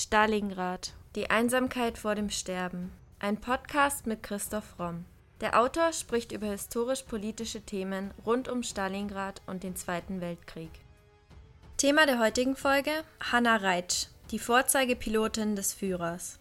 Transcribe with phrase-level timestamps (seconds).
[0.00, 0.92] Stalingrad.
[1.16, 2.92] Die Einsamkeit vor dem Sterben.
[3.18, 5.04] Ein Podcast mit Christoph Romm.
[5.40, 10.70] Der Autor spricht über historisch-politische Themen rund um Stalingrad und den Zweiten Weltkrieg.
[11.78, 16.37] Thema der heutigen Folge: Hanna Reitsch, die Vorzeigepilotin des Führers.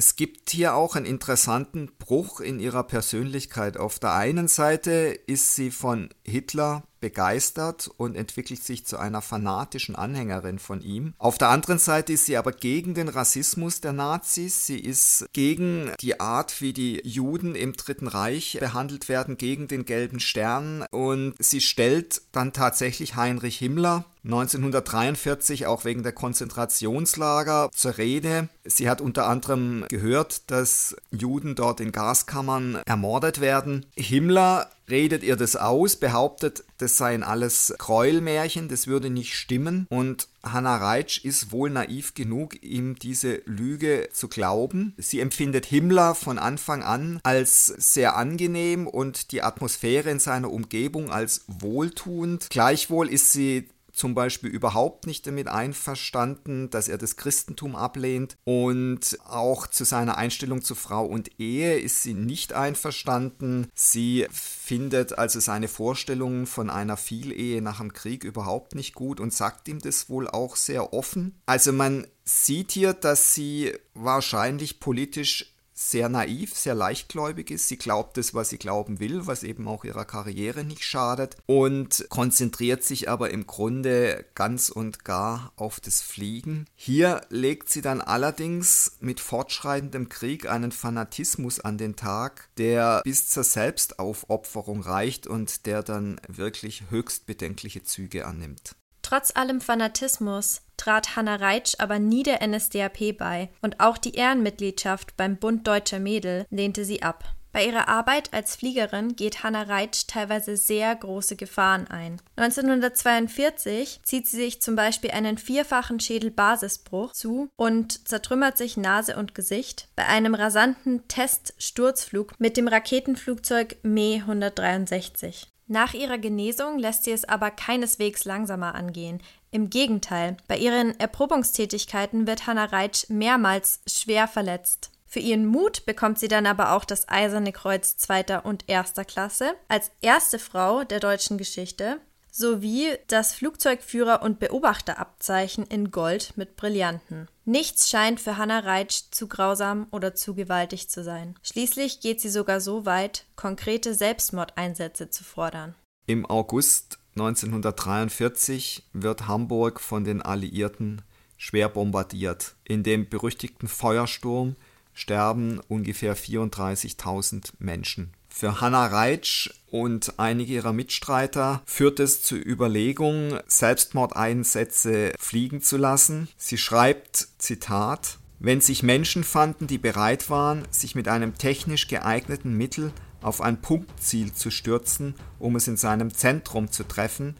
[0.00, 3.76] Es gibt hier auch einen interessanten Bruch in ihrer Persönlichkeit.
[3.76, 4.92] Auf der einen Seite
[5.26, 11.12] ist sie von Hitler begeistert und entwickelt sich zu einer fanatischen Anhängerin von ihm.
[11.18, 14.66] Auf der anderen Seite ist sie aber gegen den Rassismus der Nazis.
[14.66, 19.84] Sie ist gegen die Art, wie die Juden im Dritten Reich behandelt werden, gegen den
[19.84, 27.98] gelben Stern und sie stellt dann tatsächlich Heinrich Himmler 1943 auch wegen der Konzentrationslager zur
[27.98, 28.48] Rede.
[28.64, 33.86] Sie hat unter anderem gehört, dass Juden dort in Gaskammern ermordet werden.
[33.96, 39.86] Himmler redet ihr das aus, behauptet, das seien alles Gräuelmärchen, das würde nicht stimmen.
[39.88, 44.94] Und Hannah Reitsch ist wohl naiv genug, ihm diese Lüge zu glauben.
[44.98, 51.10] Sie empfindet Himmler von Anfang an als sehr angenehm und die Atmosphäre in seiner Umgebung
[51.10, 52.48] als wohltuend.
[52.50, 53.68] Gleichwohl ist sie
[54.00, 60.16] zum Beispiel überhaupt nicht damit einverstanden, dass er das Christentum ablehnt und auch zu seiner
[60.16, 63.68] Einstellung zu Frau und Ehe ist sie nicht einverstanden.
[63.74, 69.34] Sie findet also seine Vorstellungen von einer Vielehe nach dem Krieg überhaupt nicht gut und
[69.34, 71.38] sagt ihm das wohl auch sehr offen.
[71.44, 77.68] Also man sieht hier, dass sie wahrscheinlich politisch sehr naiv, sehr leichtgläubig ist.
[77.68, 82.04] Sie glaubt es, was sie glauben will, was eben auch ihrer Karriere nicht schadet und
[82.10, 86.66] konzentriert sich aber im Grunde ganz und gar auf das Fliegen.
[86.74, 93.28] Hier legt sie dann allerdings mit fortschreitendem Krieg einen Fanatismus an den Tag, der bis
[93.28, 98.76] zur Selbstaufopferung reicht und der dann wirklich höchst bedenkliche Züge annimmt.
[99.10, 105.16] Trotz allem Fanatismus trat Hanna Reitsch aber nie der NSDAP bei und auch die Ehrenmitgliedschaft
[105.16, 107.24] beim Bund Deutscher Mädel lehnte sie ab.
[107.50, 112.22] Bei ihrer Arbeit als Fliegerin geht Hanna Reitsch teilweise sehr große Gefahren ein.
[112.36, 119.34] 1942 zieht sie sich zum Beispiel einen vierfachen Schädelbasisbruch zu und zertrümmert sich Nase und
[119.34, 125.49] Gesicht bei einem rasanten Teststurzflug mit dem Raketenflugzeug Me 163.
[125.72, 129.22] Nach ihrer Genesung lässt sie es aber keineswegs langsamer angehen.
[129.52, 134.90] Im Gegenteil, bei ihren Erprobungstätigkeiten wird Hannah Reitsch mehrmals schwer verletzt.
[135.06, 139.54] Für ihren Mut bekommt sie dann aber auch das Eiserne Kreuz zweiter und erster Klasse
[139.68, 147.28] als erste Frau der deutschen Geschichte sowie das Flugzeugführer- und Beobachterabzeichen in Gold mit Brillanten.
[147.44, 151.34] Nichts scheint für Hannah Reitsch zu grausam oder zu gewaltig zu sein.
[151.42, 155.74] Schließlich geht sie sogar so weit, konkrete Selbstmordeinsätze zu fordern.
[156.06, 161.02] Im August 1943 wird Hamburg von den Alliierten
[161.36, 162.54] schwer bombardiert.
[162.64, 164.56] In dem berüchtigten Feuersturm
[164.92, 168.12] sterben ungefähr 34.000 Menschen.
[168.32, 176.28] Für Hannah Reitsch und einige ihrer Mitstreiter führt es zur Überlegung, Selbstmordeinsätze fliegen zu lassen.
[176.38, 182.56] Sie schreibt, Zitat, wenn sich Menschen fanden, die bereit waren, sich mit einem technisch geeigneten
[182.56, 187.36] Mittel auf ein Punktziel zu stürzen, um es in seinem Zentrum zu treffen,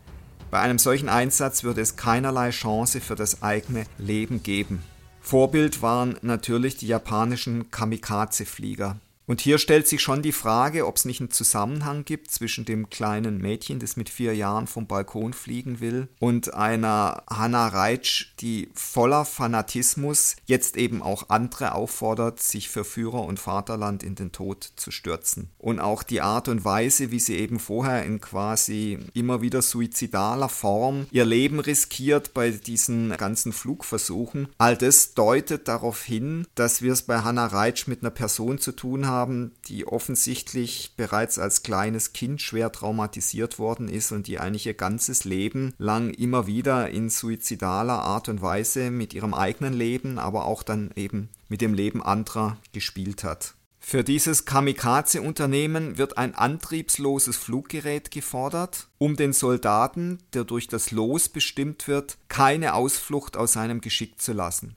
[0.51, 4.83] bei einem solchen Einsatz würde es keinerlei Chance für das eigene Leben geben.
[5.21, 8.97] Vorbild waren natürlich die japanischen Kamikaze-Flieger.
[9.31, 12.91] Und hier stellt sich schon die Frage, ob es nicht einen Zusammenhang gibt zwischen dem
[12.91, 18.71] kleinen Mädchen, das mit vier Jahren vom Balkon fliegen will, und einer Hannah Reitsch, die
[18.75, 24.73] voller Fanatismus jetzt eben auch andere auffordert, sich für Führer und Vaterland in den Tod
[24.75, 25.51] zu stürzen.
[25.59, 30.49] Und auch die Art und Weise, wie sie eben vorher in quasi immer wieder suizidaler
[30.49, 36.93] Form ihr Leben riskiert bei diesen ganzen Flugversuchen, all das deutet darauf hin, dass wir
[36.93, 41.63] es bei Hannah Reitsch mit einer Person zu tun haben, haben, die offensichtlich bereits als
[41.63, 46.89] kleines Kind schwer traumatisiert worden ist und die eigentlich ihr ganzes Leben lang immer wieder
[46.89, 51.75] in suizidaler Art und Weise mit ihrem eigenen Leben, aber auch dann eben mit dem
[51.75, 53.55] Leben anderer gespielt hat.
[53.83, 61.29] Für dieses Kamikaze-Unternehmen wird ein antriebsloses Fluggerät gefordert, um den Soldaten, der durch das Los
[61.29, 64.77] bestimmt wird, keine Ausflucht aus seinem Geschick zu lassen.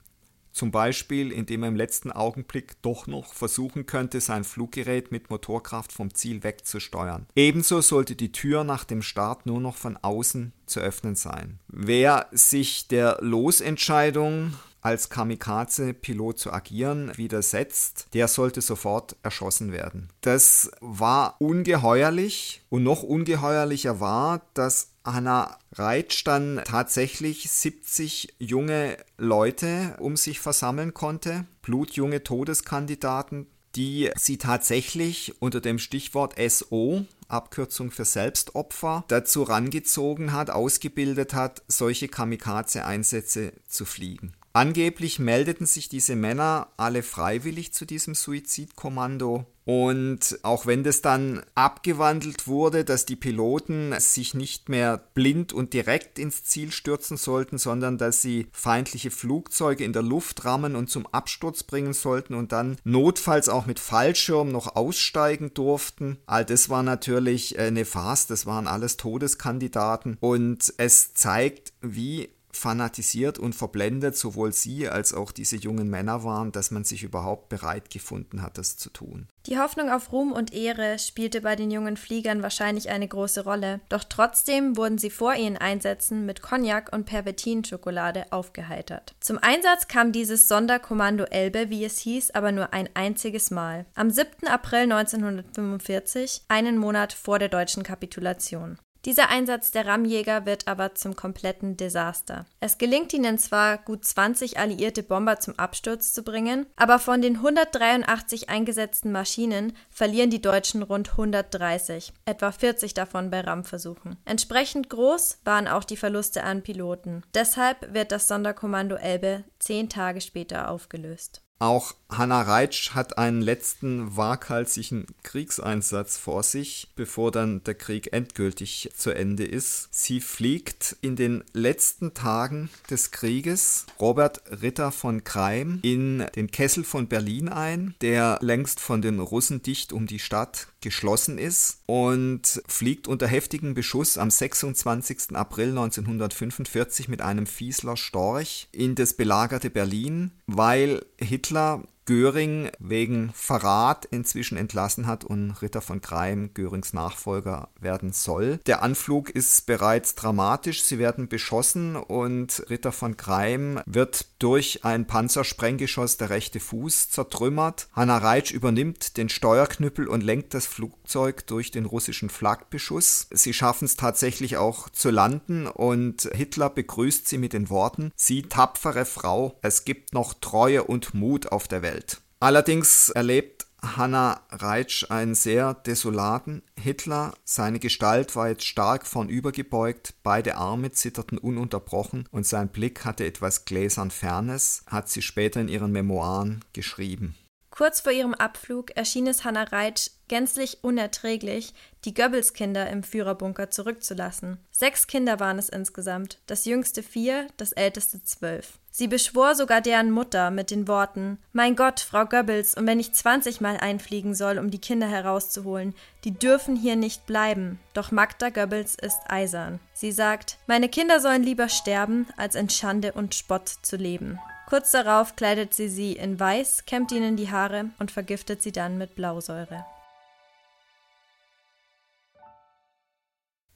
[0.54, 5.92] Zum Beispiel, indem er im letzten Augenblick doch noch versuchen könnte, sein Fluggerät mit Motorkraft
[5.92, 7.26] vom Ziel wegzusteuern.
[7.34, 11.58] Ebenso sollte die Tür nach dem Start nur noch von außen zu öffnen sein.
[11.66, 20.08] Wer sich der Losentscheidung als Kamikaze-Pilot zu agieren widersetzt, der sollte sofort erschossen werden.
[20.20, 29.96] Das war ungeheuerlich und noch ungeheuerlicher war, dass Anna Reitsch dann tatsächlich 70 junge Leute
[30.00, 33.46] um sich versammeln konnte, blutjunge Todeskandidaten,
[33.76, 41.62] die sie tatsächlich unter dem Stichwort SO, Abkürzung für Selbstopfer, dazu rangezogen hat, ausgebildet hat,
[41.68, 44.34] solche Kamikaze-Einsätze zu fliegen.
[44.56, 49.46] Angeblich meldeten sich diese Männer alle freiwillig zu diesem Suizidkommando.
[49.64, 55.72] Und auch wenn das dann abgewandelt wurde, dass die Piloten sich nicht mehr blind und
[55.72, 60.88] direkt ins Ziel stürzen sollten, sondern dass sie feindliche Flugzeuge in der Luft rammen und
[60.88, 66.18] zum Absturz bringen sollten und dann notfalls auch mit Fallschirm noch aussteigen durften.
[66.26, 73.38] All das war natürlich eine Farce, das waren alles Todeskandidaten und es zeigt, wie fanatisiert
[73.38, 77.90] und verblendet sowohl sie als auch diese jungen Männer waren, dass man sich überhaupt bereit
[77.90, 79.28] gefunden hat, das zu tun.
[79.46, 83.80] Die Hoffnung auf Ruhm und Ehre spielte bei den jungen Fliegern wahrscheinlich eine große Rolle,
[83.90, 89.14] doch trotzdem wurden sie vor ihren Einsätzen mit Cognac und Pervertinschokolade aufgeheitert.
[89.20, 93.84] Zum Einsatz kam dieses Sonderkommando Elbe, wie es hieß, aber nur ein einziges Mal.
[93.94, 94.48] Am 7.
[94.48, 98.78] April 1945, einen Monat vor der deutschen Kapitulation.
[99.04, 102.46] Dieser Einsatz der RAM-Jäger wird aber zum kompletten Desaster.
[102.60, 107.36] Es gelingt ihnen zwar, gut 20 alliierte Bomber zum Absturz zu bringen, aber von den
[107.36, 114.16] 183 eingesetzten Maschinen verlieren die Deutschen rund 130, etwa 40 davon bei RAM-Versuchen.
[114.24, 117.22] Entsprechend groß waren auch die Verluste an Piloten.
[117.34, 121.43] Deshalb wird das Sonderkommando Elbe zehn Tage später aufgelöst.
[121.58, 128.90] Auch Hannah Reitsch hat einen letzten waghalsigen Kriegseinsatz vor sich, bevor dann der Krieg endgültig
[128.96, 129.88] zu Ende ist.
[129.90, 136.84] Sie fliegt in den letzten Tagen des Krieges Robert Ritter von Kreim in den Kessel
[136.84, 142.62] von Berlin ein, der längst von den Russen dicht um die Stadt geschlossen ist und
[142.68, 145.34] fliegt unter heftigem Beschuss am 26.
[145.34, 153.32] April 1945 mit einem Fiesler Storch in das belagerte Berlin, weil Hitler Hitler Göring wegen
[153.34, 158.58] Verrat inzwischen entlassen hat und Ritter von Kreim Görings Nachfolger werden soll.
[158.66, 160.82] Der Anflug ist bereits dramatisch.
[160.82, 167.88] Sie werden beschossen und Ritter von Kreim wird durch ein Panzersprenggeschoss der rechte Fuß zertrümmert.
[167.92, 173.28] Hanna Reitsch übernimmt den Steuerknüppel und lenkt das Flugzeug durch den russischen Flagbeschuss.
[173.30, 178.42] Sie schaffen es tatsächlich auch zu landen und Hitler begrüßt sie mit den Worten: Sie
[178.42, 181.93] tapfere Frau, es gibt noch Treue und Mut auf der Welt.
[181.94, 182.20] Welt.
[182.40, 187.34] Allerdings erlebt Hannah Reitsch einen sehr desolaten Hitler.
[187.44, 193.64] Seine Gestalt war jetzt stark vornübergebeugt, beide Arme zitterten ununterbrochen und sein Blick hatte etwas
[193.64, 197.34] gläsern Fernes, hat sie später in ihren Memoiren geschrieben.
[197.70, 201.74] Kurz vor ihrem Abflug erschien es Hannah Reitsch gänzlich unerträglich,
[202.04, 204.58] die Goebbels-Kinder im Führerbunker zurückzulassen.
[204.70, 208.78] Sechs Kinder waren es insgesamt, das jüngste vier, das älteste zwölf.
[208.96, 213.12] Sie beschwor sogar deren Mutter mit den Worten Mein Gott, Frau Goebbels, und wenn ich
[213.12, 217.80] zwanzigmal einfliegen soll, um die Kinder herauszuholen, die dürfen hier nicht bleiben.
[217.92, 219.80] Doch Magda Goebbels ist eisern.
[219.94, 224.38] Sie sagt Meine Kinder sollen lieber sterben, als in Schande und Spott zu leben.
[224.68, 228.96] Kurz darauf kleidet sie sie in Weiß, kämmt ihnen die Haare und vergiftet sie dann
[228.96, 229.84] mit Blausäure.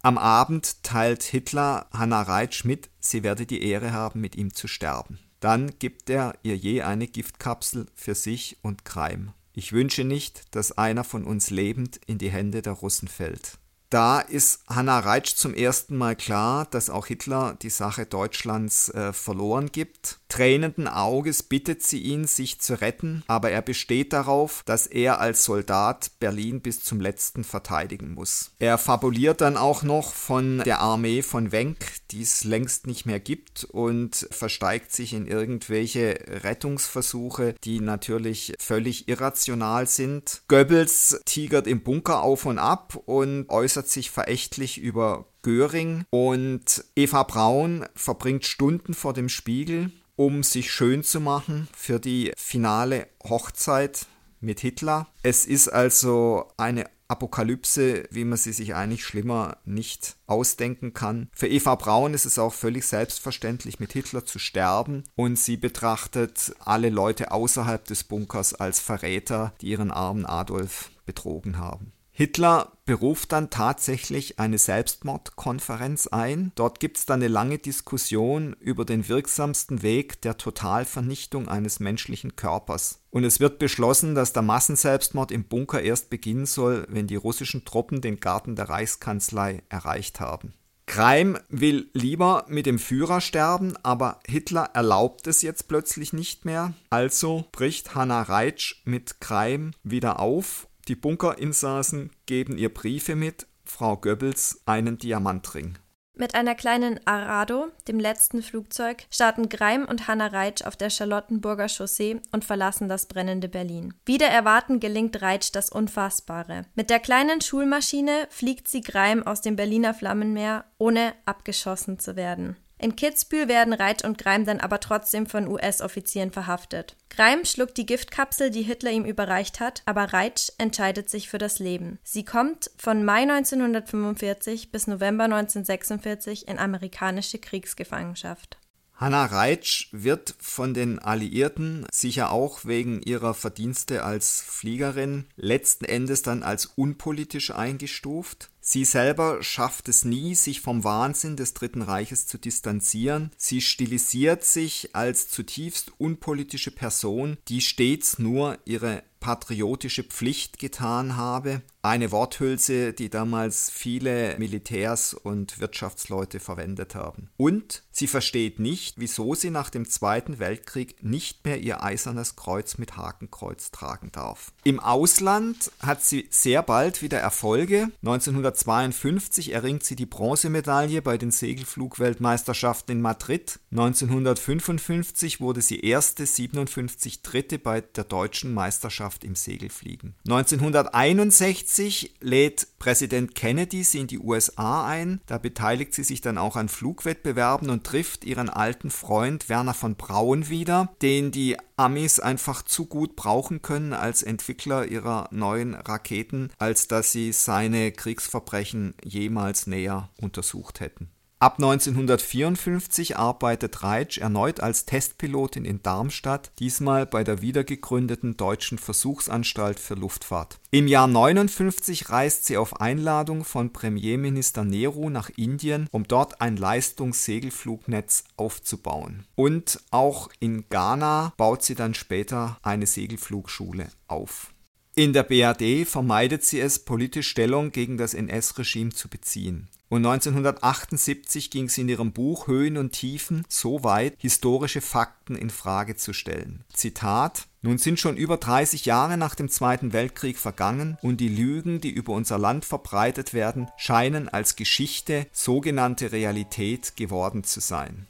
[0.02, 4.68] Am Abend teilt Hitler Hannah Reitsch mit, sie werde die Ehre haben, mit ihm zu
[4.68, 5.18] sterben.
[5.40, 9.32] Dann gibt er ihr je eine Giftkapsel für sich und Kreim.
[9.52, 13.58] Ich wünsche nicht, dass einer von uns lebend in die Hände der Russen fällt.
[13.90, 19.12] Da ist Hannah Reitsch zum ersten Mal klar, dass auch Hitler die Sache Deutschlands äh,
[19.12, 20.20] verloren gibt.
[20.28, 25.44] Tränenden Auges bittet sie ihn, sich zu retten, aber er besteht darauf, dass er als
[25.44, 28.52] Soldat Berlin bis zum letzten verteidigen muss.
[28.58, 31.78] Er fabuliert dann auch noch von der Armee von Wenck,
[32.10, 39.08] die es längst nicht mehr gibt, und versteigt sich in irgendwelche Rettungsversuche, die natürlich völlig
[39.08, 40.42] irrational sind.
[40.48, 47.22] Goebbels tigert im Bunker auf und ab und äußert sich verächtlich über Göring und Eva
[47.22, 54.06] Braun verbringt Stunden vor dem Spiegel um sich schön zu machen für die finale Hochzeit
[54.40, 55.06] mit Hitler.
[55.22, 61.28] Es ist also eine Apokalypse, wie man sie sich eigentlich schlimmer nicht ausdenken kann.
[61.32, 66.52] Für Eva Braun ist es auch völlig selbstverständlich, mit Hitler zu sterben und sie betrachtet
[66.58, 71.92] alle Leute außerhalb des Bunkers als Verräter, die ihren armen Adolf betrogen haben.
[72.18, 76.50] Hitler beruft dann tatsächlich eine Selbstmordkonferenz ein.
[76.56, 82.34] Dort gibt es dann eine lange Diskussion über den wirksamsten Weg der Totalvernichtung eines menschlichen
[82.34, 83.04] Körpers.
[83.10, 87.64] Und es wird beschlossen, dass der Massenselbstmord im Bunker erst beginnen soll, wenn die russischen
[87.64, 90.54] Truppen den Garten der Reichskanzlei erreicht haben.
[90.86, 96.74] Kreim will lieber mit dem Führer sterben, aber Hitler erlaubt es jetzt plötzlich nicht mehr.
[96.90, 103.96] Also bricht Hannah Reitsch mit Kreim wieder auf die Bunkerinsassen geben ihr Briefe mit, Frau
[103.96, 105.78] Goebbels einen Diamantring.
[106.18, 111.68] Mit einer kleinen Arado, dem letzten Flugzeug, starten Greim und Hanna Reitsch auf der Charlottenburger
[111.68, 113.94] Chaussee und verlassen das brennende Berlin.
[114.04, 116.62] Wieder erwarten gelingt Reitsch das Unfassbare.
[116.74, 122.56] Mit der kleinen Schulmaschine fliegt sie Greim aus dem Berliner Flammenmeer, ohne abgeschossen zu werden.
[122.78, 126.96] In Kitzbühel werden Reitsch und Greim dann aber trotzdem von US-Offizieren verhaftet.
[127.10, 131.58] Greim schluckt die Giftkapsel, die Hitler ihm überreicht hat, aber Reitsch entscheidet sich für das
[131.58, 131.98] Leben.
[132.04, 138.58] Sie kommt von Mai 1945 bis November 1946 in amerikanische Kriegsgefangenschaft.
[138.98, 146.22] Hannah Reitsch wird von den Alliierten sicher auch wegen ihrer Verdienste als Fliegerin letzten Endes
[146.22, 148.50] dann als unpolitisch eingestuft.
[148.70, 153.30] Sie selber schafft es nie, sich vom Wahnsinn des Dritten Reiches zu distanzieren.
[153.38, 161.62] Sie stilisiert sich als zutiefst unpolitische Person, die stets nur ihre patriotische Pflicht getan habe,
[161.88, 167.30] eine Worthülse, die damals viele Militärs und Wirtschaftsleute verwendet haben.
[167.38, 172.76] Und sie versteht nicht, wieso sie nach dem Zweiten Weltkrieg nicht mehr ihr eisernes Kreuz
[172.76, 174.52] mit Hakenkreuz tragen darf.
[174.64, 177.88] Im Ausland hat sie sehr bald wieder Erfolge.
[178.02, 183.60] 1952 erringt sie die Bronzemedaille bei den Segelflugweltmeisterschaften in Madrid.
[183.70, 190.14] 1955 wurde sie erste 57 Dritte bei der deutschen Meisterschaft im Segelfliegen.
[190.26, 191.77] 1961
[192.20, 195.20] lädt Präsident Kennedy sie in die USA ein.
[195.26, 199.94] Da beteiligt sie sich dann auch an Flugwettbewerben und trifft ihren alten Freund Werner von
[199.94, 206.50] Braun wieder, den die Amis einfach zu gut brauchen können als Entwickler ihrer neuen Raketen,
[206.58, 211.08] als dass sie seine Kriegsverbrechen jemals näher untersucht hätten.
[211.40, 219.78] Ab 1954 arbeitet Reitsch erneut als Testpilotin in Darmstadt, diesmal bei der wiedergegründeten Deutschen Versuchsanstalt
[219.78, 220.58] für Luftfahrt.
[220.72, 226.56] Im Jahr 59 reist sie auf Einladung von Premierminister Nehru nach Indien, um dort ein
[226.56, 229.24] Leistungssegelflugnetz aufzubauen.
[229.36, 234.52] Und auch in Ghana baut sie dann später eine Segelflugschule auf.
[234.98, 239.68] In der BRD vermeidet sie es, politisch Stellung gegen das NS-Regime zu beziehen.
[239.88, 245.50] Und 1978 ging sie in ihrem Buch Höhen und Tiefen so weit, historische Fakten in
[245.50, 246.64] Frage zu stellen.
[246.72, 251.80] Zitat nun sind schon über 30 Jahre nach dem Zweiten Weltkrieg vergangen und die Lügen,
[251.80, 258.08] die über unser Land verbreitet werden, scheinen als Geschichte, sogenannte Realität geworden zu sein.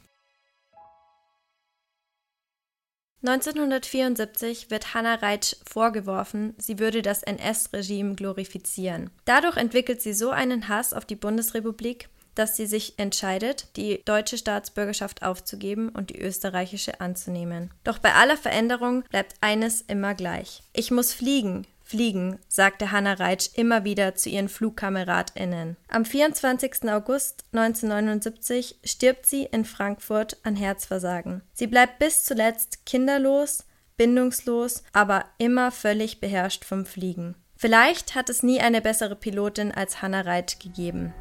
[3.21, 9.09] 1974 wird Hannah Reitsch vorgeworfen, sie würde das NS-Regime glorifizieren.
[9.25, 14.37] Dadurch entwickelt sie so einen Hass auf die Bundesrepublik, dass sie sich entscheidet, die deutsche
[14.37, 17.71] Staatsbürgerschaft aufzugeben und die österreichische anzunehmen.
[17.83, 20.63] Doch bei aller Veränderung bleibt eines immer gleich.
[20.71, 25.75] Ich muss fliegen, Fliegen, sagte Hannah Reitsch immer wieder zu ihren FlugkameradInnen.
[25.87, 26.87] Am 24.
[26.87, 31.41] August 1979 stirbt sie in Frankfurt an Herzversagen.
[31.51, 33.65] Sie bleibt bis zuletzt kinderlos,
[33.97, 37.33] bindungslos, aber immer völlig beherrscht vom Fliegen.
[37.55, 41.15] Vielleicht hat es nie eine bessere Pilotin als Hannah Reitsch gegeben.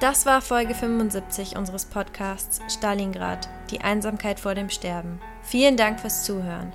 [0.00, 5.18] Das war Folge 75 unseres Podcasts Stalingrad, die Einsamkeit vor dem Sterben.
[5.42, 6.74] Vielen Dank fürs Zuhören.